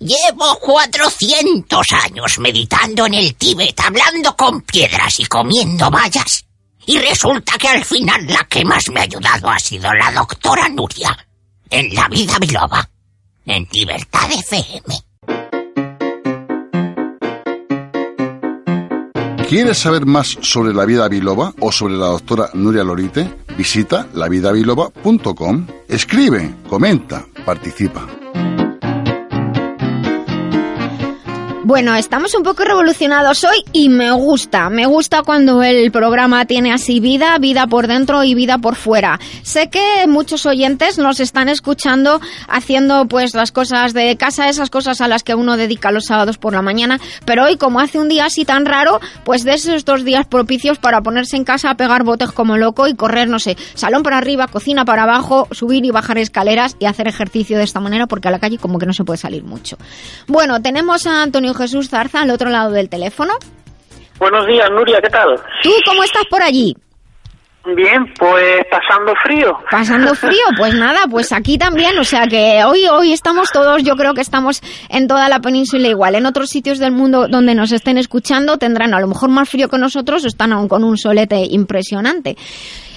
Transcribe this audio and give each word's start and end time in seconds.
Llevo 0.00 0.58
400 0.60 1.86
años 2.04 2.38
meditando 2.38 3.06
en 3.06 3.14
el 3.14 3.34
Tíbet, 3.34 3.80
hablando 3.80 4.36
con 4.36 4.62
piedras 4.62 5.18
y 5.18 5.26
comiendo 5.26 5.90
vallas. 5.90 6.44
Y 6.86 6.98
resulta 6.98 7.58
que 7.58 7.68
al 7.68 7.84
final 7.84 8.26
la 8.26 8.44
que 8.44 8.64
más 8.64 8.88
me 8.90 9.00
ha 9.00 9.02
ayudado 9.02 9.50
ha 9.50 9.58
sido 9.58 9.92
la 9.92 10.12
doctora 10.12 10.68
Nuria. 10.68 11.16
En 11.68 11.92
la 11.94 12.08
vida 12.08 12.38
biloba. 12.38 12.88
En 13.44 13.66
Libertad 13.72 14.30
FM. 14.30 15.08
¿Quieres 19.48 19.78
saber 19.78 20.06
más 20.06 20.36
sobre 20.42 20.74
la 20.74 20.84
vida 20.84 21.08
biloba 21.08 21.54
o 21.60 21.72
sobre 21.72 21.94
la 21.94 22.06
doctora 22.06 22.50
Nuria 22.54 22.84
Lorite? 22.84 23.34
Visita 23.56 24.06
lavidabiloba.com. 24.12 25.66
Escribe, 25.88 26.54
comenta, 26.68 27.24
participa. 27.44 28.17
Bueno, 31.68 31.94
estamos 31.96 32.34
un 32.34 32.44
poco 32.44 32.64
revolucionados 32.64 33.44
hoy 33.44 33.62
y 33.74 33.90
me 33.90 34.10
gusta. 34.12 34.70
Me 34.70 34.86
gusta 34.86 35.22
cuando 35.22 35.62
el 35.62 35.92
programa 35.92 36.46
tiene 36.46 36.72
así 36.72 36.98
vida, 36.98 37.36
vida 37.36 37.66
por 37.66 37.88
dentro 37.88 38.24
y 38.24 38.34
vida 38.34 38.56
por 38.56 38.74
fuera. 38.74 39.20
Sé 39.42 39.68
que 39.68 40.06
muchos 40.08 40.46
oyentes 40.46 40.96
nos 40.96 41.20
están 41.20 41.50
escuchando 41.50 42.22
haciendo 42.48 43.04
pues 43.04 43.34
las 43.34 43.52
cosas 43.52 43.92
de 43.92 44.16
casa, 44.16 44.48
esas 44.48 44.70
cosas 44.70 45.02
a 45.02 45.08
las 45.08 45.22
que 45.22 45.34
uno 45.34 45.58
dedica 45.58 45.92
los 45.92 46.06
sábados 46.06 46.38
por 46.38 46.54
la 46.54 46.62
mañana, 46.62 47.00
pero 47.26 47.44
hoy 47.44 47.58
como 47.58 47.80
hace 47.80 47.98
un 47.98 48.08
día 48.08 48.24
así 48.24 48.46
tan 48.46 48.64
raro, 48.64 48.98
pues 49.24 49.44
de 49.44 49.52
esos 49.52 49.84
dos 49.84 50.06
días 50.06 50.26
propicios 50.26 50.78
para 50.78 51.02
ponerse 51.02 51.36
en 51.36 51.44
casa 51.44 51.68
a 51.68 51.74
pegar 51.74 52.02
botes 52.02 52.32
como 52.32 52.56
loco 52.56 52.88
y 52.88 52.94
correr, 52.94 53.28
no 53.28 53.38
sé, 53.38 53.58
salón 53.74 54.02
para 54.02 54.16
arriba, 54.16 54.46
cocina 54.46 54.86
para 54.86 55.02
abajo, 55.02 55.46
subir 55.50 55.84
y 55.84 55.90
bajar 55.90 56.16
escaleras 56.16 56.76
y 56.78 56.86
hacer 56.86 57.08
ejercicio 57.08 57.58
de 57.58 57.64
esta 57.64 57.78
manera 57.78 58.06
porque 58.06 58.28
a 58.28 58.30
la 58.30 58.38
calle 58.38 58.56
como 58.56 58.78
que 58.78 58.86
no 58.86 58.94
se 58.94 59.04
puede 59.04 59.18
salir 59.18 59.44
mucho. 59.44 59.76
Bueno, 60.28 60.62
tenemos 60.62 61.06
a 61.06 61.22
Antonio 61.22 61.57
Jesús 61.58 61.90
Zarza 61.90 62.22
al 62.22 62.30
otro 62.30 62.48
lado 62.48 62.70
del 62.70 62.88
teléfono. 62.88 63.34
Buenos 64.18 64.46
días, 64.46 64.68
Nuria, 64.70 65.00
¿qué 65.02 65.10
tal? 65.10 65.36
¿Tú 65.62 65.70
cómo 65.86 66.02
estás 66.02 66.24
por 66.30 66.42
allí? 66.42 66.74
Bien, 67.76 68.06
pues 68.18 68.64
pasando 68.70 69.12
frío. 69.22 69.58
Pasando 69.70 70.14
frío, 70.14 70.44
pues 70.56 70.74
nada, 70.74 71.00
pues 71.10 71.32
aquí 71.32 71.58
también, 71.58 71.98
o 71.98 72.04
sea 72.04 72.26
que 72.26 72.64
hoy 72.64 72.86
hoy 72.86 73.12
estamos 73.12 73.48
todos, 73.52 73.82
yo 73.82 73.94
creo 73.96 74.14
que 74.14 74.22
estamos 74.22 74.62
en 74.88 75.06
toda 75.06 75.28
la 75.28 75.40
península 75.40 75.86
igual. 75.86 76.14
En 76.14 76.26
otros 76.26 76.48
sitios 76.48 76.78
del 76.78 76.92
mundo 76.92 77.28
donde 77.28 77.54
nos 77.54 77.72
estén 77.72 77.98
escuchando 77.98 78.56
tendrán 78.56 78.94
a 78.94 79.00
lo 79.00 79.06
mejor 79.06 79.28
más 79.28 79.48
frío 79.48 79.68
que 79.68 79.78
nosotros 79.78 80.24
o 80.24 80.28
están 80.28 80.52
aún 80.52 80.68
con 80.68 80.82
un 80.82 80.96
solete 80.96 81.44
impresionante. 81.50 82.36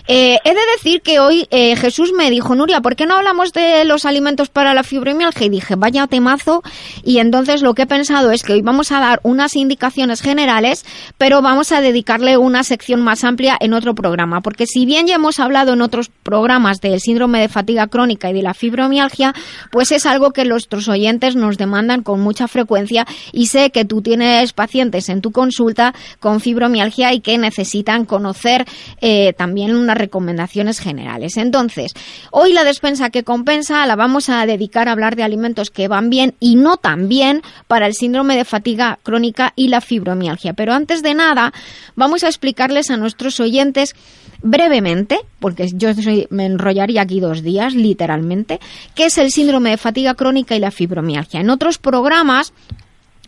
Eh, 0.08 0.40
he 0.44 0.50
de 0.50 0.62
decir 0.76 1.02
que 1.02 1.20
hoy 1.20 1.48
eh, 1.52 1.76
Jesús 1.76 2.12
me 2.16 2.30
dijo, 2.30 2.56
Nuria, 2.56 2.82
¿por 2.82 2.96
qué 2.96 3.06
no 3.06 3.16
hablamos 3.16 3.54
de 3.54 3.86
los 3.86 4.06
alimentos 4.06 4.50
para 4.50 4.74
la 4.74 4.84
fibromialgia? 4.84 5.46
Y 5.46 5.50
dije, 5.50 5.76
vaya 5.76 6.08
temazo. 6.08 6.64
Y 7.04 7.20
entonces 7.20 7.62
lo 7.62 7.74
que 7.74 7.84
he 7.84 7.88
pensado 7.88 8.32
es 8.32 8.44
que 8.44 8.54
hoy 8.54 8.62
vamos 8.62 8.92
a 8.92 9.00
dar 9.00 9.20
unas 9.24 9.56
indicaciones 9.56 10.22
generales, 10.22 10.86
pero 11.18 11.42
vamos 11.42 11.72
a 11.72 11.82
dedicarle 11.82 12.38
una 12.38 12.64
sección 12.64 13.02
más 13.02 13.24
amplia 13.24 13.58
en 13.60 13.74
otro 13.74 13.96
programa. 13.96 14.42
Porque 14.42 14.66
si 14.68 14.86
bien 14.86 15.08
ya 15.08 15.16
hemos 15.16 15.40
hablado 15.40 15.74
en 15.74 15.82
otros 15.82 16.10
programas 16.24 16.82
del 16.82 17.00
síndrome 17.00 17.42
de 17.42 17.50
fatiga 17.50 17.88
crónica 17.88 18.30
y 18.30 18.34
de 18.34 18.42
la 18.42 18.54
fibromialgia, 18.54 19.34
pues 19.72 19.92
es 19.92 20.06
algo 20.06 20.32
que 20.32 20.46
nuestros 20.46 20.88
oyentes 20.88 21.36
nos 21.36 21.58
demandan 21.58 22.04
con 22.04 22.20
mucha 22.22 22.48
frecuencia 22.48 23.06
y 23.32 23.48
sé 23.48 23.72
que 23.72 23.86
tú 23.86 24.02
tienes 24.02 24.54
pacientes 24.54 25.10
en 25.10 25.22
tu 25.22 25.32
consulta 25.32 25.94
con 26.20 26.40
fibromialgia 26.40 27.14
y 27.14 27.22
que 27.22 27.38
necesitan 27.38 28.06
conocer 28.06 28.66
eh, 29.02 29.34
también 29.34 29.76
una 29.76 29.91
recomendaciones 29.94 30.80
generales. 30.80 31.38
Entonces, 31.38 31.94
hoy 32.32 32.54
la 32.54 32.64
despensa 32.64 33.10
que 33.10 33.24
compensa 33.24 33.86
la 33.86 33.96
vamos 33.96 34.30
a 34.30 34.46
dedicar 34.46 34.88
a 34.88 34.92
hablar 34.92 35.16
de 35.16 35.24
alimentos 35.24 35.72
que 35.72 35.88
van 35.88 36.10
bien 36.10 36.36
y 36.40 36.56
no 36.56 36.78
tan 36.78 37.08
bien 37.08 37.42
para 37.68 37.88
el 37.88 37.94
síndrome 37.94 38.36
de 38.36 38.46
fatiga 38.46 39.00
crónica 39.04 39.54
y 39.56 39.68
la 39.68 39.82
fibromialgia. 39.82 40.54
Pero 40.54 40.74
antes 40.74 41.04
de 41.04 41.14
nada, 41.14 41.54
vamos 41.96 42.24
a 42.24 42.28
explicarles 42.28 42.90
a 42.90 42.98
nuestros 42.98 43.40
oyentes 43.40 43.96
brevemente, 44.42 45.20
porque 45.40 45.68
yo 45.74 45.90
me 46.30 46.46
enrollaría 46.46 47.04
aquí 47.04 47.20
dos 47.20 47.44
días, 47.44 47.76
literalmente, 47.76 48.60
qué 48.96 49.06
es 49.06 49.18
el 49.18 49.32
síndrome 49.32 49.72
de 49.72 49.78
fatiga 49.78 50.16
crónica 50.16 50.56
y 50.56 50.60
la 50.60 50.72
fibromialgia. 50.72 51.40
En 51.40 51.50
otros 51.50 51.78
programas 51.78 52.54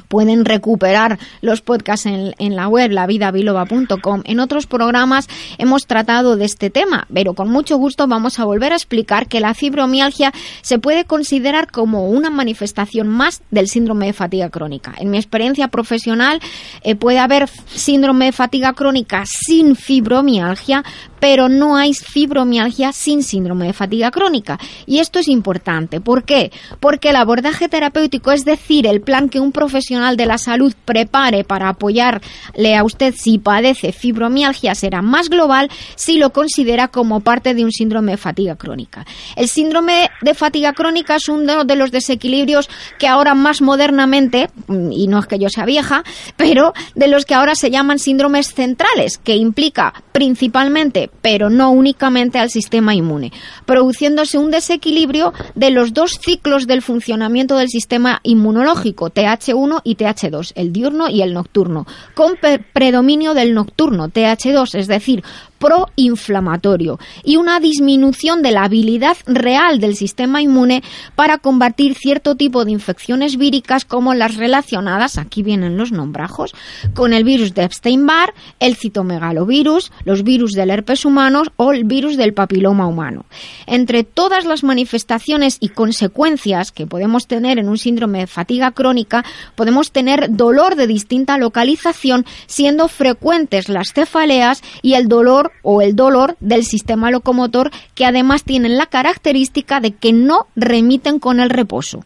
pueden 0.08 0.46
recuperar 0.46 1.20
los 1.42 1.62
podcasts 1.62 2.06
en, 2.06 2.56
la 2.56 2.68
web 2.68 2.92
lavidabiloba.com. 2.92 4.22
En 4.26 4.40
otros 4.40 4.68
programas 4.68 5.28
hemos 5.58 5.88
tratado 5.88 6.36
de 6.36 6.46
este 6.46 6.70
tema, 6.70 7.08
pero 7.14 7.34
con 7.34 7.50
mucho 7.50 7.78
gusto 7.78 8.08
vamos 8.08 8.40
a 8.40 8.46
volver 8.46 8.74
a 8.74 8.76
explicar 8.76 9.28
que 9.28 9.40
la 9.40 9.54
fibromialgia 9.54 10.31
se 10.62 10.80
puede 10.80 11.06
considerar 11.06 11.72
como 11.72 12.09
una 12.09 12.30
manifestación 12.30 13.08
más 13.08 13.42
del 13.52 13.68
síndrome 13.68 14.08
de 14.08 14.14
fatiga 14.14 14.50
crónica. 14.50 14.94
En 14.98 15.09
mi 15.09 15.18
experiencia 15.18 15.68
profesional 15.68 16.40
eh, 16.84 16.96
puede 16.96 17.20
haber 17.20 17.48
síndrome 17.68 18.25
de 18.25 18.31
fatiga 18.31 18.74
crónica 18.74 19.24
sin 19.25 19.75
fibromialgia, 19.75 20.84
pero 21.24 21.48
no 21.48 21.78
hay 21.78 21.94
fibromialgia 21.94 22.92
sin 22.92 23.24
síndrome 23.24 23.68
de 23.68 23.72
fatiga 23.72 24.12
crónica. 24.12 24.60
Y 24.86 25.00
esto 25.00 25.20
es 25.20 25.30
importante. 25.30 26.02
¿Por 26.02 26.26
qué? 26.26 26.52
Porque 26.82 27.12
el 27.12 27.16
abordaje 27.16 27.70
terapéutico, 27.70 28.34
es 28.34 28.44
decir, 28.44 28.86
el 28.86 29.00
plan 29.00 29.30
que 29.30 29.40
un 29.40 29.54
profesional 29.54 30.18
de 30.18 30.26
la 30.26 30.38
salud 30.38 30.74
prepare 30.84 31.46
para 31.46 31.70
apoyarle 31.70 32.76
a 32.76 32.84
usted 32.84 33.16
si 33.18 33.38
padece 33.38 33.94
fibromialgia, 33.94 34.76
será 34.76 35.02
más 35.02 35.30
global 35.30 35.72
si 35.96 36.18
lo 36.18 36.34
considera 36.34 36.90
como 36.90 37.22
parte 37.22 37.54
de 37.54 37.64
un 37.64 37.72
síndrome 37.72 38.12
de 38.12 38.18
fatiga 38.18 38.58
crónica. 38.58 39.06
El 39.38 39.48
síndrome 39.48 40.10
de 40.24 40.34
fatiga 40.34 40.74
crónica 40.74 41.16
es 41.16 41.30
uno 41.30 41.64
de 41.64 41.76
los 41.78 41.92
desequilibrios 41.92 42.70
que 43.00 43.08
ahora 43.08 43.34
más 43.34 43.62
modernamente, 43.62 44.50
y 44.92 45.08
no 45.08 45.20
es 45.20 45.28
que 45.28 45.40
yo 45.40 45.48
sea 45.48 45.64
vieja, 45.64 46.04
pero 46.36 46.74
de 46.96 47.08
los 47.08 47.24
que 47.24 47.34
ahora 47.34 47.56
se 47.56 47.72
llaman 47.72 47.98
síndromes 47.98 48.54
centrales, 48.54 49.18
que 49.20 49.38
implica 49.38 49.94
principalmente 50.12 51.12
pero 51.22 51.50
no 51.50 51.72
únicamente 51.72 52.40
al 52.40 52.50
sistema 52.50 52.96
inmune, 52.96 53.31
produciéndose 53.66 54.38
un 54.38 54.51
desequilibrio 54.51 55.34
de 55.56 55.72
los 55.72 55.94
dos 55.94 56.19
ciclos 56.22 56.68
del 56.68 56.81
funcionamiento 56.81 57.57
del 57.57 57.69
sistema 57.69 58.19
inmunológico, 58.24 59.09
TH1 59.09 59.81
y 59.84 59.96
TH2, 59.96 60.53
el 60.56 60.74
diurno 60.74 61.09
y 61.09 61.22
el 61.22 61.34
nocturno, 61.34 61.88
con 62.13 62.34
predominio 62.74 63.34
del 63.34 63.53
nocturno, 63.53 64.09
TH2, 64.09 64.75
es 64.75 64.88
decir, 64.88 65.24
proinflamatorio 65.63 67.00
y 67.24 67.38
una 67.38 67.62
disminución 67.62 68.41
de 68.41 68.51
la 68.51 68.66
habilidad 68.66 69.16
real 69.25 69.79
del 69.79 69.96
sistema 69.96 70.41
inmune 70.41 70.84
para 71.16 71.38
combatir 71.38 71.96
cierto 71.96 72.35
tipo 72.35 72.66
de 72.66 72.72
infecciones 72.72 73.38
víricas 73.38 73.85
como 73.85 74.13
las 74.13 74.35
relacionadas, 74.35 75.18
aquí 75.18 75.41
vienen 75.41 75.78
los 75.78 75.94
nombrajos, 75.94 76.53
con 76.94 77.13
el 77.13 77.24
virus 77.24 77.53
de 77.53 77.63
Epstein-Barr, 77.63 78.34
el 78.59 78.75
citomegalovirus, 78.75 79.94
los 80.03 80.24
virus 80.24 80.51
del 80.51 80.69
herpes 80.69 81.06
humano 81.06 81.44
o 81.56 81.72
el 81.72 81.85
virus 81.85 82.18
del 82.18 82.34
papiloma 82.34 82.85
humano. 82.85 83.25
Entre 83.66 84.03
todas 84.03 84.44
las 84.44 84.63
manifestaciones 84.66 85.57
y 85.62 85.69
consecuencias 85.69 86.74
que 86.74 86.88
podemos 86.88 87.28
tener 87.28 87.57
en 87.57 87.69
un 87.69 87.78
síndrome 87.78 88.19
de 88.19 88.28
fatiga 88.28 88.72
crónica, 88.72 89.24
podemos 89.56 89.91
tener 89.91 90.35
dolor 90.35 90.75
de 90.75 90.88
distinta 90.88 91.38
localización, 91.38 92.25
siendo 92.47 92.90
frecuentes 92.90 93.69
las 93.69 93.94
cefaleas 93.94 94.62
y 94.81 94.95
el 94.95 95.07
dolor 95.07 95.53
o 95.62 95.81
el 95.81 95.96
dolor 95.96 96.36
del 96.40 96.64
sistema 96.64 97.09
locomotor 97.09 97.72
que 97.96 98.06
además 98.06 98.44
tienen 98.44 98.78
la 98.78 98.86
característica 98.86 99.80
de 99.80 99.96
que 99.96 100.14
no 100.14 100.47
remiten 100.56 101.19
con 101.19 101.40
el 101.40 101.50
reposo. 101.50 102.03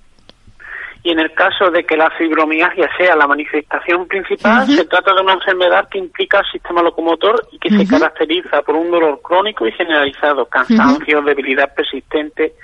Y 1.04 1.12
en 1.12 1.20
el 1.20 1.32
caso 1.34 1.72
de 1.72 1.86
que 1.86 1.96
la 1.96 2.10
fibromialgia 2.18 2.90
sea 2.98 3.16
la 3.16 3.28
manifestación 3.28 4.08
principal, 4.08 4.68
se 4.68 4.84
trata 4.86 5.14
de 5.14 5.22
una 5.22 5.34
enfermedad 5.34 5.88
que 5.90 6.00
implica 6.00 6.40
el 6.40 6.46
sistema 6.52 6.82
locomotor 6.82 7.48
y 7.52 7.60
que 7.60 7.70
se 7.70 7.88
caracteriza 7.88 8.62
por 8.62 8.76
un 8.76 8.92
dolor 8.92 9.22
crónico 9.22 9.66
y 9.66 9.72
generalizado, 9.72 10.46
cansancio, 10.48 11.22
debilidad 11.22 11.74
persistente. 11.74 12.56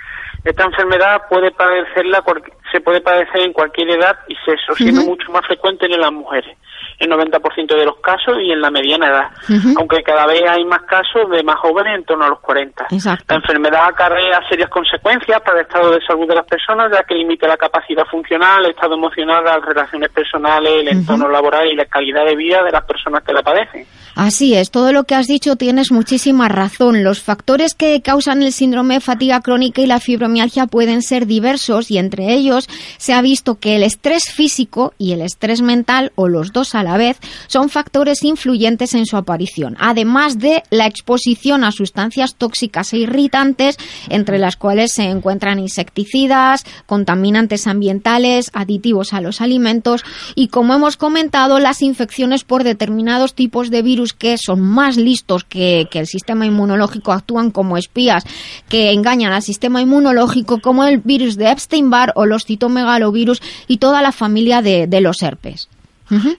Esta 0.43 0.65
enfermedad 0.65 1.21
puede 1.29 1.51
padecerla, 1.51 2.21
se 2.69 2.81
puede 2.81 2.99
padecer 2.99 3.43
en 3.43 3.53
cualquier 3.53 3.91
edad 3.91 4.19
y 4.27 4.35
sexo, 4.43 4.75
siendo 4.75 5.03
mucho 5.03 5.31
más 5.31 5.45
frecuente 5.47 5.85
en 5.85 6.01
las 6.01 6.11
mujeres 6.11 6.57
el 7.03 7.11
90% 7.11 7.75
de 7.75 7.85
los 7.85 7.97
casos 7.97 8.37
y 8.41 8.51
en 8.51 8.61
la 8.61 8.71
mediana 8.71 9.07
edad, 9.07 9.29
aunque 9.77 10.03
cada 10.03 10.25
vez 10.25 10.41
hay 10.49 10.63
más 10.65 10.81
casos 10.83 11.29
de 11.31 11.43
más 11.43 11.57
jóvenes 11.57 11.95
en 11.97 12.05
torno 12.05 12.25
a 12.25 12.29
los 12.29 12.39
40. 12.39 12.87
La 13.27 13.35
enfermedad 13.35 13.85
acarrea 13.87 14.41
serias 14.49 14.69
consecuencias 14.69 15.41
para 15.41 15.59
el 15.59 15.65
estado 15.65 15.91
de 15.91 16.01
salud 16.05 16.27
de 16.27 16.35
las 16.35 16.45
personas, 16.45 16.91
ya 16.91 17.03
que 17.03 17.15
limita 17.15 17.47
la 17.47 17.57
capacidad 17.57 18.05
funcional, 18.05 18.65
el 18.65 18.71
estado 18.71 18.95
emocional, 18.95 19.43
las 19.43 19.63
relaciones 19.63 20.09
personales, 20.09 20.81
el 20.81 20.87
entorno 20.87 21.27
laboral 21.29 21.67
y 21.67 21.75
la 21.75 21.85
calidad 21.85 22.25
de 22.25 22.35
vida 22.35 22.63
de 22.63 22.71
las 22.71 22.83
personas 22.85 23.23
que 23.23 23.33
la 23.33 23.41
padecen. 23.41 23.85
Así 24.15 24.53
es, 24.53 24.69
todo 24.69 24.93
lo 24.93 25.05
que 25.05 25.15
has 25.15 25.27
dicho 25.27 25.55
tienes 25.55 25.91
muchísima 25.91 26.47
razón. 26.47 27.03
Los 27.03 27.21
factores 27.21 27.73
que 27.73 27.99
causan 28.01 28.43
el 28.43 28.51
síndrome 28.51 28.95
de 28.95 28.99
fatiga 28.99 29.41
crónica 29.41 29.81
y 29.81 29.87
la 29.87 29.99
fibromialgia 29.99 30.67
pueden 30.67 31.01
ser 31.01 31.25
diversos 31.25 31.89
y 31.89 31.97
entre 31.97 32.33
ellos 32.33 32.69
se 32.97 33.13
ha 33.13 33.21
visto 33.21 33.59
que 33.59 33.75
el 33.75 33.83
estrés 33.83 34.31
físico 34.31 34.93
y 34.99 35.13
el 35.13 35.21
estrés 35.21 35.61
mental, 35.61 36.11
o 36.15 36.27
los 36.27 36.53
dos 36.53 36.75
a 36.75 36.83
la 36.83 36.92
vez, 36.97 37.17
son 37.47 37.69
factores 37.69 38.23
influyentes 38.23 38.93
en 38.93 39.05
su 39.05 39.17
aparición, 39.17 39.75
además 39.79 40.39
de 40.39 40.63
la 40.69 40.85
exposición 40.85 41.63
a 41.63 41.71
sustancias 41.71 42.35
tóxicas 42.35 42.93
e 42.93 42.97
irritantes, 42.97 43.77
entre 44.09 44.39
las 44.39 44.55
cuales 44.55 44.93
se 44.93 45.03
encuentran 45.03 45.59
insecticidas, 45.59 46.65
contaminantes 46.85 47.67
ambientales, 47.67 48.49
aditivos 48.53 49.13
a 49.13 49.21
los 49.21 49.41
alimentos 49.41 50.03
y, 50.35 50.47
como 50.47 50.73
hemos 50.73 50.97
comentado, 50.97 51.59
las 51.59 51.81
infecciones 51.81 52.43
por 52.43 52.63
determinados 52.63 53.33
tipos 53.33 53.69
de 53.69 53.81
virus 53.81 54.13
que 54.13 54.37
son 54.37 54.61
más 54.61 54.97
listos 54.97 55.43
que, 55.43 55.87
el 55.93 56.07
sistema 56.07 56.45
inmunológico, 56.45 57.11
actúan 57.11 57.51
como 57.51 57.77
espías 57.77 58.23
que 58.69 58.91
engañan 58.91 59.33
al 59.33 59.41
sistema 59.41 59.81
inmunológico, 59.81 60.59
como 60.59 60.83
el 60.85 60.99
virus 60.99 61.35
de 61.35 61.51
Epstein-Barr 61.51 62.13
o 62.15 62.25
los 62.25 62.45
citomegalovirus 62.45 63.41
y 63.67 63.77
toda 63.77 64.01
la 64.01 64.11
familia 64.11 64.61
de, 64.61 65.01
los 65.01 65.21
herpes. 65.21 65.69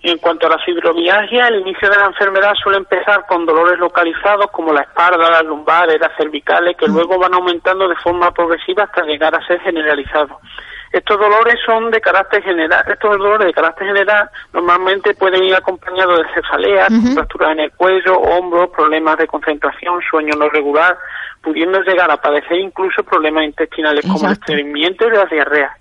En 0.03 0.19
cuanto 0.19 0.47
a 0.47 0.51
la 0.51 0.59
fibromialgia, 0.59 1.49
el 1.49 1.61
inicio 1.61 1.91
de 1.91 1.97
la 1.97 2.07
enfermedad 2.07 2.55
suele 2.63 2.79
empezar 2.79 3.27
con 3.27 3.45
dolores 3.45 3.79
localizados 3.79 4.47
como 4.53 4.73
la 4.73 4.83
espalda, 4.83 5.31
las 5.31 5.45
lumbares, 5.45 6.01
las 6.01 6.17
cervicales, 6.17 6.77
que 6.77 6.87
luego 6.87 7.19
van 7.19 7.35
aumentando 7.35 7.89
de 7.89 7.97
forma 7.97 8.31
progresiva 8.33 8.85
hasta 8.85 9.03
llegar 9.05 9.35
a 9.35 9.47
ser 9.47 9.61
generalizados. 9.61 10.39
Estos 10.95 11.19
dolores 11.19 11.57
son 11.67 11.91
de 11.91 12.01
carácter 12.01 12.41
general, 12.45 12.85
estos 12.87 13.19
dolores 13.19 13.49
de 13.49 13.53
carácter 13.53 13.89
general 13.89 14.31
normalmente 14.53 15.13
pueden 15.15 15.43
ir 15.43 15.57
acompañados 15.57 16.19
de 16.19 16.35
cefaleas, 16.35 16.89
fracturas 17.13 17.51
en 17.51 17.61
el 17.61 17.73
cuello, 17.73 18.17
hombros, 18.17 18.71
problemas 18.71 19.19
de 19.19 19.27
concentración, 19.27 20.01
sueño 20.09 20.35
no 20.39 20.49
regular, 20.51 20.97
pudiendo 21.45 21.81
llegar 21.83 22.11
a 22.11 22.17
padecer 22.17 22.59
incluso 22.59 23.03
problemas 23.03 23.45
intestinales 23.45 24.05
como 24.07 24.27
el 24.27 24.33
estreñimiento 24.33 25.07
y 25.07 25.11
la 25.11 25.27
diarrea. 25.27 25.77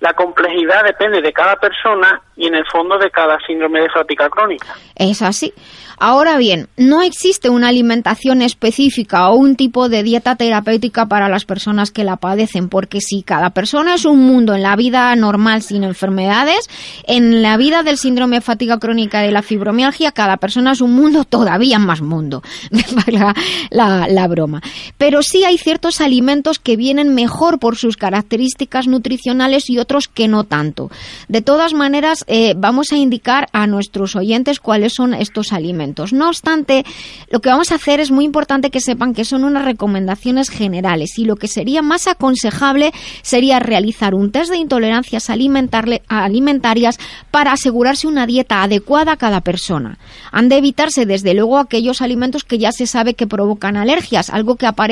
La 0.00 0.12
complejidad 0.14 0.84
depende 0.84 1.20
de 1.22 1.32
cada 1.32 1.56
persona 1.56 2.20
y 2.36 2.48
en 2.48 2.54
el 2.54 2.64
fondo 2.70 2.98
de 2.98 3.10
cada 3.10 3.38
síndrome 3.46 3.80
de 3.80 3.88
fatiga 3.88 4.28
crónica. 4.28 4.74
Es 4.94 5.22
así. 5.22 5.52
Ahora 5.98 6.36
bien, 6.36 6.68
no 6.76 7.00
existe 7.00 7.48
una 7.48 7.68
alimentación 7.68 8.42
específica 8.42 9.30
o 9.30 9.36
un 9.36 9.56
tipo 9.56 9.88
de 9.88 10.02
dieta 10.02 10.36
terapéutica 10.36 11.06
para 11.06 11.30
las 11.30 11.46
personas 11.46 11.90
que 11.90 12.04
la 12.04 12.16
padecen, 12.16 12.68
porque 12.68 13.00
si 13.00 13.22
cada 13.22 13.50
persona 13.50 13.94
es 13.94 14.04
un 14.04 14.26
mundo 14.26 14.54
en 14.54 14.62
la 14.62 14.76
vida 14.76 15.16
normal 15.16 15.62
sin 15.62 15.84
enfermedades, 15.84 16.68
en 17.06 17.40
la 17.40 17.56
vida 17.56 17.82
del 17.82 17.96
síndrome 17.96 18.36
de 18.36 18.42
fatiga 18.42 18.78
crónica 18.78 19.20
de 19.20 19.32
la 19.32 19.40
fibromialgia, 19.40 20.12
cada 20.12 20.36
persona 20.36 20.72
es 20.72 20.82
un 20.82 20.94
mundo 20.94 21.24
todavía 21.24 21.78
más 21.78 22.02
mundo, 22.02 22.42
la 23.70 24.28
broma. 24.28 24.60
Pero 24.98 25.22
sí 25.22 25.44
hay 25.44 25.58
ciertos 25.58 26.00
alimentos 26.00 26.58
que 26.58 26.76
vienen 26.76 27.14
mejor 27.14 27.58
por 27.58 27.76
sus 27.76 27.96
características 27.96 28.86
nutricionales 28.86 29.68
y 29.68 29.78
otros 29.78 30.08
que 30.08 30.28
no 30.28 30.44
tanto. 30.44 30.90
De 31.28 31.42
todas 31.42 31.74
maneras, 31.74 32.24
eh, 32.28 32.54
vamos 32.56 32.92
a 32.92 32.96
indicar 32.96 33.48
a 33.52 33.66
nuestros 33.66 34.16
oyentes 34.16 34.58
cuáles 34.58 34.94
son 34.94 35.12
estos 35.12 35.52
alimentos. 35.52 36.12
No 36.12 36.28
obstante, 36.28 36.84
lo 37.30 37.40
que 37.40 37.50
vamos 37.50 37.72
a 37.72 37.76
hacer 37.76 38.00
es 38.00 38.10
muy 38.10 38.24
importante 38.24 38.70
que 38.70 38.80
sepan 38.80 39.12
que 39.12 39.24
son 39.24 39.44
unas 39.44 39.64
recomendaciones 39.64 40.48
generales 40.48 41.18
y 41.18 41.24
lo 41.24 41.36
que 41.36 41.48
sería 41.48 41.82
más 41.82 42.06
aconsejable 42.06 42.92
sería 43.22 43.58
realizar 43.58 44.14
un 44.14 44.30
test 44.32 44.50
de 44.50 44.58
intolerancias 44.58 45.28
alimentarias 45.30 46.98
para 47.30 47.52
asegurarse 47.52 48.06
una 48.06 48.26
dieta 48.26 48.62
adecuada 48.62 49.12
a 49.12 49.16
cada 49.16 49.42
persona. 49.42 49.98
Han 50.32 50.48
de 50.48 50.56
evitarse 50.56 51.04
desde 51.06 51.34
luego 51.34 51.58
aquellos 51.58 52.00
alimentos 52.00 52.44
que 52.44 52.58
ya 52.58 52.72
se 52.72 52.86
sabe 52.86 53.14
que 53.14 53.26
provocan 53.26 53.76
alergias, 53.76 54.30
algo 54.30 54.56
que 54.56 54.66
aparece 54.66 54.85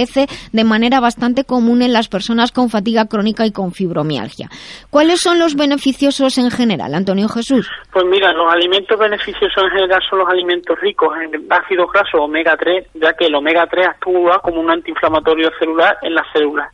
de 0.53 0.65
manera 0.65 1.01
bastante 1.01 1.45
común 1.45 1.83
en 1.83 1.93
las 1.93 2.09
personas 2.09 2.53
con 2.53 2.71
fatiga 2.71 3.07
crónica 3.07 3.47
y 3.47 3.53
con 3.53 3.73
fibromialgia. 3.73 4.49
¿Cuáles 4.91 5.21
son 5.21 5.39
los 5.39 5.55
beneficiosos 5.55 6.39
en 6.39 6.51
general, 6.51 6.95
Antonio 6.95 7.29
Jesús? 7.29 7.71
Pues 7.93 8.05
mira, 8.07 8.33
los 8.33 8.53
alimentos 8.53 8.99
beneficiosos 8.99 9.65
en 9.65 9.71
general 9.71 10.01
son 10.09 10.21
los 10.21 10.29
alimentos 10.29 10.79
ricos 10.81 11.17
en 11.19 11.47
ácidos 11.51 11.91
grasos 11.93 12.21
omega 12.21 12.57
3, 12.57 12.87
ya 12.95 13.13
que 13.15 13.27
el 13.27 13.35
omega 13.35 13.67
3 13.67 13.87
actúa 13.87 14.41
como 14.41 14.61
un 14.61 14.71
antiinflamatorio 14.71 15.51
celular 15.59 15.99
en 16.03 16.15
las 16.15 16.27
células. 16.33 16.71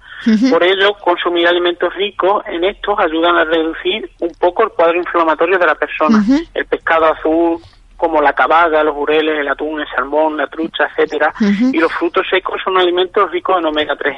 Por 0.50 0.62
ello, 0.62 0.94
consumir 1.02 1.49
alimentos 1.49 1.94
ricos 1.94 2.43
en 2.46 2.64
estos 2.64 2.99
ayudan 2.99 3.37
a 3.37 3.44
reducir 3.44 4.11
un 4.20 4.31
poco 4.38 4.64
el 4.64 4.70
cuadro 4.70 4.99
inflamatorio 4.99 5.58
de 5.58 5.67
la 5.67 5.75
persona. 5.75 6.22
El 6.52 6.67
pescado 6.67 7.06
azul, 7.06 7.58
como 8.00 8.23
la 8.23 8.32
cabaga, 8.32 8.82
los 8.82 8.94
jureles, 8.94 9.38
el 9.38 9.49
atún, 9.49 9.81
el 9.81 9.87
salmón, 9.94 10.38
la 10.38 10.47
trucha, 10.47 10.88
etcétera, 10.88 11.32
y 11.73 11.79
los 11.79 11.93
frutos 11.93 12.26
secos 12.31 12.61
son 12.64 12.79
alimentos 12.79 13.31
ricos 13.31 13.58
en 13.58 13.67
omega 13.67 13.94
3. 13.94 14.17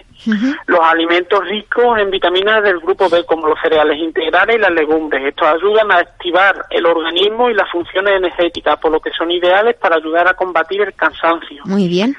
Los 0.66 0.80
alimentos 0.80 1.44
ricos 1.48 1.98
en 1.98 2.10
vitaminas 2.10 2.62
del 2.62 2.78
grupo 2.78 3.10
B, 3.10 3.24
como 3.26 3.48
los 3.48 3.58
cereales 3.60 3.98
integrales 3.98 4.56
y 4.56 4.60
las 4.60 4.70
legumbres, 4.70 5.24
estos 5.26 5.48
ayudan 5.48 5.90
a 5.90 5.96
activar 5.96 6.64
el 6.70 6.86
organismo 6.86 7.50
y 7.50 7.54
las 7.54 7.68
funciones 7.70 8.14
energéticas, 8.14 8.78
por 8.78 8.92
lo 8.92 9.00
que 9.00 9.10
son 9.10 9.30
ideales 9.30 9.76
para 9.76 9.96
ayudar 9.96 10.28
a 10.28 10.34
combatir 10.34 10.82
el 10.82 10.94
cansancio. 10.94 11.62
Muy 11.64 11.88
bien. 11.88 12.16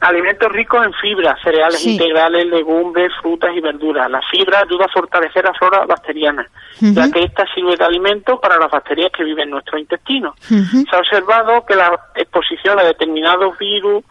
Alimentos 0.00 0.52
ricos 0.52 0.84
en 0.84 0.92
fibra, 0.94 1.36
cereales 1.42 1.84
integrales, 1.86 2.46
legumbres, 2.46 3.10
frutas 3.22 3.50
y 3.56 3.60
verduras. 3.60 4.10
La 4.10 4.20
fibra 4.30 4.60
ayuda 4.60 4.84
a 4.84 4.88
fortalecer 4.88 5.44
la 5.44 5.54
flora 5.54 5.86
bacteriana, 5.86 6.46
ya 6.80 7.10
que 7.10 7.20
esta 7.20 7.46
sirve 7.54 7.76
de 7.76 7.84
alimento 7.84 8.38
para 8.38 8.58
las 8.58 8.70
bacterias 8.70 9.10
que 9.16 9.24
viven 9.24 9.44
en 9.44 9.50
nuestro 9.52 9.78
intestino. 9.78 10.34
Se 10.40 10.94
ha 10.94 10.98
observado 10.98 11.64
que 11.64 11.76
la 11.76 11.98
exposición 12.14 12.78
a 12.78 12.84
determinados 12.84 13.56
virus 13.58 14.04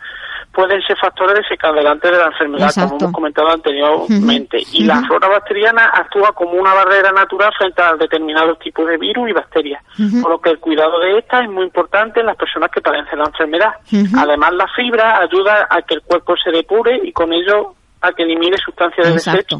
pueden 0.55 0.81
ser 0.83 0.97
factores 0.97 1.35
desencadenantes 1.35 2.09
de 2.09 2.17
la 2.17 2.27
enfermedad, 2.27 2.71
como 2.73 2.97
hemos 2.97 3.11
comentado 3.11 3.49
anteriormente. 3.49 4.63
Y 4.71 4.85
la 4.85 5.01
flora 5.01 5.27
bacteriana 5.27 5.91
actúa 5.93 6.31
como 6.31 6.53
una 6.53 6.73
barrera 6.73 7.11
natural 7.11 7.51
frente 7.57 7.81
a 7.81 7.95
determinados 7.95 8.57
tipos 8.59 8.87
de 8.87 8.97
virus 8.97 9.29
y 9.29 9.33
bacterias, 9.33 9.83
por 10.21 10.31
lo 10.31 10.39
que 10.39 10.51
el 10.51 10.59
cuidado 10.59 10.99
de 10.99 11.19
esta 11.19 11.43
es 11.43 11.49
muy 11.49 11.65
importante 11.65 12.21
en 12.21 12.27
las 12.27 12.37
personas 12.37 12.71
que 12.71 12.81
padecen 12.81 13.19
la 13.19 13.25
enfermedad. 13.25 13.73
Además, 14.17 14.53
la 14.53 14.67
fibra 14.75 15.19
ayuda 15.19 15.67
a 15.69 15.81
que 15.81 15.95
el 15.95 16.01
cuerpo 16.01 16.35
se 16.41 16.51
depure 16.51 17.01
y 17.03 17.11
con 17.11 17.33
ello 17.33 17.75
a 18.01 18.11
que 18.13 18.23
elimine 18.23 18.57
sustancias 18.57 19.07
de 19.07 19.13
desecho 19.13 19.59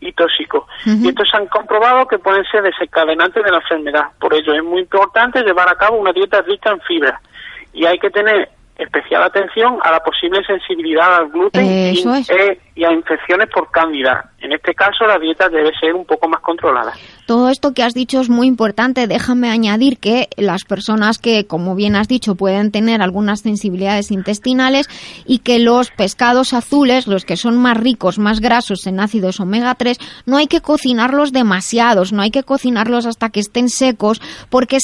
y 0.00 0.12
tóxicos. 0.12 0.64
Y 0.84 1.08
estos 1.08 1.28
se 1.30 1.36
han 1.36 1.46
comprobado 1.46 2.06
que 2.06 2.18
pueden 2.18 2.44
ser 2.50 2.62
desencadenantes 2.62 3.44
de 3.44 3.50
la 3.50 3.58
enfermedad. 3.58 4.06
Por 4.18 4.34
ello 4.34 4.54
es 4.54 4.64
muy 4.64 4.80
importante 4.80 5.42
llevar 5.42 5.68
a 5.68 5.76
cabo 5.76 5.98
una 5.98 6.12
dieta 6.12 6.40
rica 6.42 6.70
en 6.70 6.80
fibra. 6.80 7.20
Y 7.72 7.86
hay 7.86 7.98
que 7.98 8.10
tener 8.10 8.50
especial 8.80 9.22
atención 9.22 9.78
a 9.82 9.90
la 9.90 10.00
posible 10.00 10.42
sensibilidad 10.44 11.16
al 11.16 11.30
gluten 11.30 11.64
y, 11.64 12.02
eh, 12.28 12.60
y, 12.74 12.84
a 12.84 12.92
infecciones 12.92 13.48
por 13.48 13.70
cándida. 13.70 14.29
En 14.40 14.52
este 14.52 14.74
caso, 14.74 15.06
la 15.06 15.18
dieta 15.18 15.48
debe 15.48 15.70
ser 15.78 15.94
un 15.94 16.06
poco 16.06 16.26
más 16.28 16.40
controlada. 16.40 16.92
Todo 17.26 17.50
esto 17.50 17.74
que 17.74 17.82
has 17.82 17.94
dicho 17.94 18.20
es 18.20 18.30
muy 18.30 18.46
importante. 18.46 19.06
Déjame 19.06 19.50
añadir 19.50 19.98
que 19.98 20.28
las 20.36 20.64
personas 20.64 21.18
que, 21.18 21.46
como 21.46 21.74
bien 21.74 21.94
has 21.94 22.08
dicho, 22.08 22.34
pueden 22.34 22.72
tener 22.72 23.02
algunas 23.02 23.40
sensibilidades 23.40 24.10
intestinales 24.10 24.88
y 25.26 25.38
que 25.38 25.58
los 25.58 25.90
pescados 25.90 26.54
azules, 26.54 27.06
los 27.06 27.24
que 27.24 27.36
son 27.36 27.58
más 27.58 27.76
ricos, 27.76 28.18
más 28.18 28.40
grasos 28.40 28.86
en 28.86 28.98
ácidos 28.98 29.40
omega 29.40 29.74
3, 29.74 29.98
no 30.26 30.38
hay 30.38 30.46
que 30.46 30.60
cocinarlos 30.60 31.32
demasiados, 31.32 32.12
no 32.12 32.22
hay 32.22 32.30
que 32.30 32.42
cocinarlos 32.42 33.06
hasta 33.06 33.28
que 33.28 33.40
estén 33.40 33.68
secos, 33.68 34.20
porque 34.48 34.78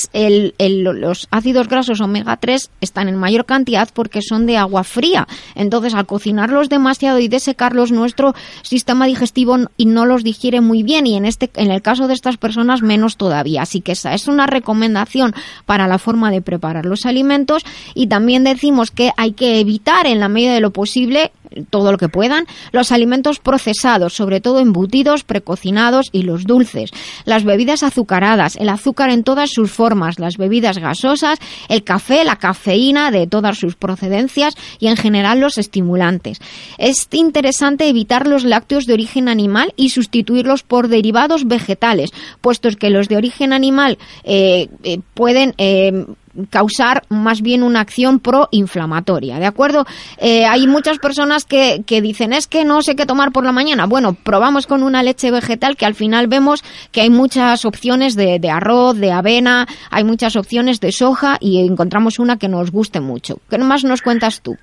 los 0.59 1.29
ácidos 1.31 1.69
grasos 1.69 2.01
omega 2.01 2.37
3 2.37 2.71
están 2.81 3.09
en 3.09 3.17
mayor 3.17 3.47
cantidad 3.47 3.89
porque 3.93 4.21
son 4.23 4.47
de 4.47 4.59
agua 4.59 4.85
fría. 4.85 5.27
Entonces, 5.55 5.95
al 5.95 6.07
cocinarlos 6.07 6.69
demasiado 6.69 7.19
y 7.19 7.29
desecarlos, 7.29 7.91
nuestro 7.91 8.35
sistema 8.63 9.07
digestivo 9.07 9.46
y 9.77 9.87
no 9.87 10.07
los 10.07 10.25
digiere 10.25 10.61
muy 10.61 10.83
bien 10.83 11.07
y 11.07 11.17
en 11.17 11.25
este 11.25 11.51
en 11.55 11.71
el 11.71 11.83
caso 11.83 12.09
de 12.09 12.15
estas 12.15 12.37
personas 12.37 12.83
menos 12.83 13.17
todavía. 13.17 13.63
Así 13.63 13.81
que 13.81 13.93
esa 13.93 14.15
es 14.15 14.29
una 14.29 14.47
recomendación 14.47 15.35
para 15.65 15.87
la 15.87 15.99
forma 15.99 16.31
de 16.31 16.43
preparar 16.43 16.87
los 16.87 17.07
alimentos 17.07 17.65
y 17.95 18.07
también 18.09 18.45
decimos 18.45 18.91
que 18.91 19.11
hay 19.17 19.33
que 19.33 19.61
evitar 19.61 20.07
en 20.07 20.21
la 20.21 20.29
medida 20.29 20.55
de 20.55 20.61
lo 20.61 20.71
posible 20.71 21.33
todo 21.71 21.93
lo 21.93 21.99
que 21.99 22.09
puedan, 22.09 22.47
los 22.73 22.93
alimentos 22.93 23.39
procesados, 23.39 24.15
sobre 24.15 24.41
todo 24.41 24.59
embutidos, 24.59 25.25
precocinados 25.25 26.09
y 26.13 26.23
los 26.23 26.45
dulces, 26.45 26.91
las 27.25 27.45
bebidas 27.45 27.83
azucaradas, 27.83 28.57
el 28.57 28.69
azúcar 28.69 29.11
en 29.11 29.25
todas 29.25 29.51
sus 29.51 29.71
formas, 29.71 30.19
las 30.19 30.37
bebidas 30.37 30.79
gasosas, 30.79 31.39
el 31.69 31.83
café, 31.83 32.25
la 32.25 32.37
cafeína 32.37 33.11
de 33.11 33.27
todas 33.27 33.59
sus 33.59 33.75
procedencias 33.75 34.55
y 34.79 34.89
en 34.89 34.97
general 34.97 35.41
los 35.41 35.59
estimulantes. 35.59 36.41
Es 36.79 37.09
interesante 37.13 37.89
evitar 37.89 38.27
los 38.27 38.45
lácteos 38.45 38.85
de 38.85 38.95
origen 38.95 39.29
animal 39.29 39.73
y 39.77 39.91
sustituirlos 39.91 40.63
por 40.63 40.89
derivados 40.89 41.47
vegetales, 41.47 42.11
puesto 42.41 42.67
que 42.75 42.91
los 42.91 43.09
de 43.09 43.17
origen 43.17 43.53
animal 43.53 43.99
eh, 44.25 44.69
eh, 44.83 44.99
pueden 45.15 45.55
eh, 45.59 46.07
causar 46.51 47.05
más 47.09 47.43
bien 47.43 47.63
una 47.63 47.81
acción 47.81 48.21
proinflamatoria, 48.21 49.39
¿de 49.39 49.47
acuerdo? 49.47 49.87
Eh, 50.19 50.45
hay 50.45 50.67
muchas 50.67 50.99
personas 50.99 51.45
que, 51.45 51.83
que 51.87 52.01
dicen, 52.01 52.33
es 52.33 52.47
que 52.47 52.65
no 52.65 52.83
sé 52.83 52.97
qué 52.97 53.07
tomar 53.07 53.33
por 53.33 53.45
la 53.45 53.53
mañana. 53.53 53.87
Bueno, 53.87 54.15
probamos 54.15 54.67
con 54.67 54.83
una 54.83 55.03
leche 55.03 55.31
vegetal 55.31 55.77
que 55.77 55.87
al 55.87 55.95
final 55.95 56.27
vemos 56.27 56.63
que 56.93 57.01
hay 57.01 57.11
muchas 57.11 57.65
opciones 57.65 58.17
de, 58.17 58.39
de 58.39 58.51
arroz, 58.51 58.97
de 58.97 59.13
avena, 59.13 59.67
hay 59.91 60.05
muchas 60.05 60.37
opciones 60.37 60.81
de 60.81 60.93
soja 60.93 61.37
y 61.41 61.61
encontramos 61.67 62.19
una 62.19 62.37
que 62.37 62.49
nos 62.49 62.71
guste 62.71 63.01
mucho. 63.01 63.39
¿Qué 63.49 63.59
más 63.59 63.85
nos 63.85 64.03
cuentas 64.03 64.41
tú? 64.43 64.57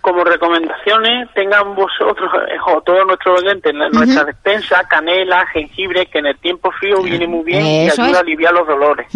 Como 0.00 0.24
recomendaciones 0.24 1.28
tengan 1.34 1.74
vosotros 1.74 2.30
eh, 2.48 2.56
o 2.66 2.80
todos 2.82 3.06
nuestros 3.06 3.42
oyentes 3.42 3.72
en 3.72 3.78
nuestra 3.78 4.24
despensa 4.24 4.86
canela, 4.88 5.46
jengibre, 5.46 6.06
que 6.06 6.18
en 6.18 6.26
el 6.26 6.38
tiempo 6.38 6.70
frío 6.72 7.02
viene 7.02 7.26
muy 7.26 7.44
bien 7.44 7.64
y 7.64 7.90
ayuda 7.90 8.18
a 8.18 8.20
aliviar 8.20 8.52
los 8.52 8.66
dolores. 8.66 9.06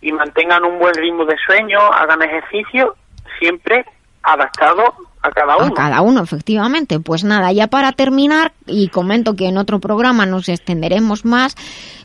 Y 0.00 0.12
mantengan 0.12 0.64
un 0.64 0.78
buen 0.78 0.94
ritmo 0.94 1.24
de 1.24 1.36
sueño, 1.46 1.78
hagan 1.78 2.22
ejercicio, 2.22 2.94
siempre 3.38 3.84
adaptado 4.22 4.94
a 5.22 5.30
cada 5.30 5.56
uno. 5.56 5.66
A 5.66 5.74
cada 5.74 6.00
uno, 6.02 6.22
efectivamente. 6.22 7.00
Pues 7.00 7.24
nada, 7.24 7.52
ya 7.52 7.66
para 7.66 7.92
terminar, 7.92 8.52
y 8.66 8.88
comento 8.88 9.34
que 9.34 9.46
en 9.46 9.58
otro 9.58 9.80
programa 9.80 10.26
nos 10.26 10.48
extenderemos 10.48 11.24
más, 11.24 11.56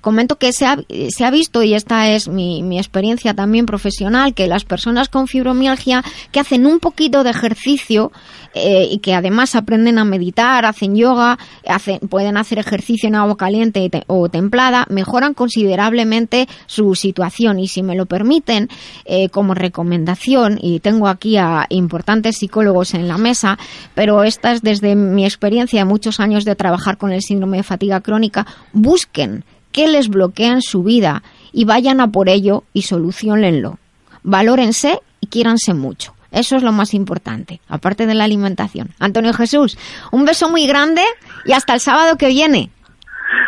comento 0.02 0.38
que 0.38 0.54
se 0.54 0.66
ha, 0.66 0.78
se 1.10 1.26
ha 1.26 1.32
visto, 1.32 1.64
y 1.64 1.74
esta 1.74 2.10
es 2.10 2.28
mi, 2.28 2.64
mi 2.64 2.78
experiencia 2.78 3.34
también 3.34 3.66
profesional, 3.66 4.34
que 4.34 4.48
las 4.48 4.66
personas 4.66 5.10
con 5.10 5.28
fibromialgia 5.28 6.04
que 6.32 6.40
hacen 6.40 6.66
un 6.66 6.80
poquito 6.80 7.24
de 7.24 7.30
ejercicio 7.30 8.12
eh, 8.56 8.88
y 8.90 9.00
que 9.00 9.16
además 9.16 9.56
aprenden 9.56 9.98
a 9.98 10.06
meditar, 10.06 10.66
hacen 10.66 10.96
yoga, 10.96 11.40
hacen, 11.68 12.00
pueden 12.00 12.38
hacer 12.38 12.60
ejercicio 12.60 13.08
en 13.08 13.16
agua 13.16 13.36
caliente 13.36 13.90
o 14.08 14.30
templada, 14.30 14.86
mejoran 14.90 15.34
considerablemente 15.34 16.48
su 16.68 16.94
situación. 16.94 17.60
Y 17.60 17.68
si 17.68 17.82
me 17.82 17.96
lo 17.96 18.06
permiten, 18.06 18.70
eh, 19.06 19.30
como 19.30 19.56
recomendación, 19.56 20.60
y 20.62 20.80
tengo 20.82 21.08
aquí 21.08 21.38
a 21.38 21.66
importantes 21.70 22.38
psicólogos 22.38 22.94
en 22.94 23.03
la 23.08 23.18
mesa, 23.18 23.58
pero 23.96 24.24
esta 24.24 24.52
es 24.52 24.62
desde 24.62 24.96
mi 24.96 25.26
experiencia 25.26 25.80
de 25.80 25.86
muchos 25.86 26.20
años 26.20 26.46
de 26.46 26.56
trabajar 26.56 26.98
con 26.98 27.12
el 27.12 27.22
síndrome 27.22 27.58
de 27.58 27.64
fatiga 27.64 28.02
crónica, 28.02 28.46
busquen 28.72 29.44
qué 29.72 29.88
les 29.88 30.08
bloquea 30.08 30.54
en 30.54 30.62
su 30.62 30.84
vida 30.84 31.24
y 31.52 31.66
vayan 31.66 32.00
a 32.00 32.08
por 32.08 32.30
ello 32.30 32.64
y 32.74 32.84
solucionenlo. 32.84 33.80
Valórense 34.24 35.02
y 35.20 35.28
quiéranse 35.28 35.74
mucho. 35.74 36.14
Eso 36.32 36.56
es 36.56 36.64
lo 36.64 36.72
más 36.72 36.94
importante, 36.94 37.62
aparte 37.68 38.08
de 38.08 38.16
la 38.16 38.24
alimentación. 38.24 38.90
Antonio 39.00 39.34
Jesús, 39.34 39.78
un 40.12 40.26
beso 40.26 40.50
muy 40.50 40.66
grande 40.66 41.04
y 41.46 41.52
hasta 41.54 41.76
el 41.76 41.80
sábado 41.80 42.18
que 42.18 42.28
viene. 42.28 42.72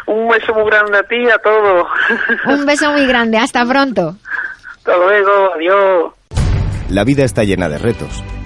Un 0.05 0.27
beso 0.27 0.53
muy 0.53 0.65
grande 0.65 0.97
a 0.99 1.03
ti 1.03 1.15
y 1.15 1.29
a 1.29 1.37
todos. 1.39 1.87
Un 2.47 2.65
beso 2.65 2.91
muy 2.91 3.07
grande, 3.07 3.37
hasta 3.37 3.65
pronto. 3.65 4.15
Hasta 4.77 4.97
luego, 4.97 5.53
adiós. 5.55 6.13
La 6.89 7.03
vida 7.03 7.23
está 7.23 7.43
llena 7.43 7.67
de 7.69 7.79
retos 7.79 8.23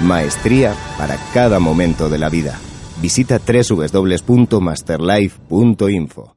Maestría 0.00 0.74
para 0.98 1.16
cada 1.32 1.58
momento 1.58 2.08
de 2.08 2.18
la 2.18 2.28
vida. 2.28 2.58
Visita 3.00 3.38
www.masterlife.info. 3.38 6.36